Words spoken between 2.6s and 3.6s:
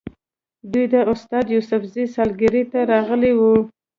ته راغلي وو.